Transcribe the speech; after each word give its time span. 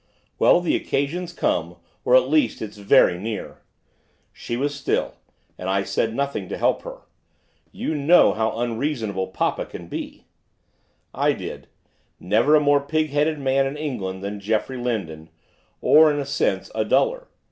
'Well, 0.39 0.61
the 0.61 0.75
occasion's 0.75 1.31
come, 1.31 1.75
or, 2.03 2.15
at 2.15 2.27
least, 2.27 2.59
it's 2.59 2.77
very 2.77 3.19
near.' 3.19 3.61
She 4.33 4.57
was 4.57 4.73
still, 4.73 5.13
and 5.59 5.69
I 5.69 5.83
said 5.83 6.15
nothing 6.15 6.49
to 6.49 6.57
help 6.57 6.81
her. 6.81 7.01
'You 7.71 7.93
know 7.93 8.33
how 8.33 8.57
unreasonable 8.59 9.27
papa 9.27 9.63
can 9.63 9.85
be.' 9.85 10.25
I 11.13 11.33
did, 11.33 11.67
never 12.19 12.55
a 12.55 12.59
more 12.59 12.81
pig 12.81 13.11
headed 13.11 13.37
man 13.37 13.67
in 13.67 13.77
England 13.77 14.23
than 14.23 14.39
Geoffrey 14.39 14.77
Lindon, 14.77 15.29
or, 15.81 16.11
in 16.11 16.17
a 16.17 16.25
sense, 16.25 16.71
a 16.73 16.83
duller. 16.83 17.27